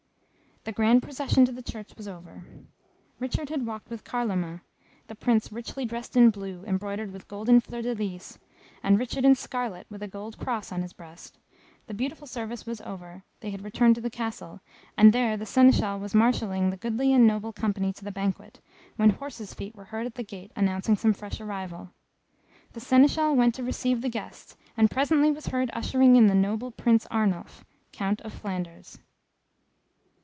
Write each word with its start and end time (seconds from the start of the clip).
The 0.63 0.71
grand 0.71 1.01
procession 1.01 1.43
to 1.47 1.61
Church 1.63 1.95
was 1.97 2.07
over. 2.07 2.45
Richard 3.17 3.49
had 3.49 3.65
walked 3.65 3.89
with 3.89 4.03
Carloman, 4.03 4.61
the 5.07 5.15
Prince 5.15 5.51
richly 5.51 5.85
dressed 5.85 6.15
in 6.15 6.29
blue, 6.29 6.63
embroidered 6.67 7.11
with 7.11 7.27
golden 7.27 7.59
fleur 7.61 7.81
de 7.81 7.95
lys, 7.95 8.37
and 8.83 8.99
Richard 8.99 9.25
in 9.25 9.33
scarlet, 9.33 9.87
with 9.89 10.03
a 10.03 10.07
gold 10.07 10.37
Cross 10.37 10.71
on 10.71 10.83
his 10.83 10.93
breast; 10.93 11.39
the 11.87 11.95
beautiful 11.95 12.27
service 12.27 12.63
was 12.67 12.79
over, 12.81 13.23
they 13.39 13.49
had 13.49 13.63
returned 13.63 13.95
to 13.95 14.01
the 14.01 14.11
Castle, 14.11 14.59
and 14.95 15.13
there 15.13 15.35
the 15.35 15.47
Seneschal 15.47 15.97
was 15.97 16.13
marshalling 16.13 16.69
the 16.69 16.77
goodly 16.77 17.11
and 17.11 17.25
noble 17.25 17.51
company 17.51 17.91
to 17.93 18.03
the 18.03 18.11
banquet, 18.11 18.59
when 18.97 19.09
horses' 19.09 19.55
feet 19.55 19.73
were 19.75 19.85
heard 19.85 20.05
at 20.05 20.13
the 20.13 20.21
gate 20.23 20.51
announcing 20.55 20.95
some 20.95 21.11
fresh 21.11 21.41
arrival. 21.41 21.89
The 22.73 22.79
Seneschal 22.81 23.35
went 23.35 23.55
to 23.55 23.63
receive 23.63 24.01
the 24.01 24.09
guests, 24.09 24.55
and 24.77 24.91
presently 24.91 25.31
was 25.31 25.47
heard 25.47 25.71
ushering 25.73 26.17
in 26.17 26.27
the 26.27 26.35
noble 26.35 26.69
Prince, 26.69 27.07
Arnulf, 27.09 27.65
Count 27.93 28.21
of 28.21 28.31
Flanders. 28.31 28.99